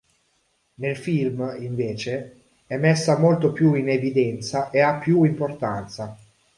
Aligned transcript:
Nel 0.77 0.97
film, 0.97 1.57
invece, 1.59 2.41
è 2.65 2.75
messa 2.77 3.19
molto 3.19 3.51
più 3.51 3.75
in 3.75 3.87
evidenza 3.87 4.71
e 4.71 4.79
ha 4.79 4.95
più 4.95 5.21
importanza. 5.25 6.17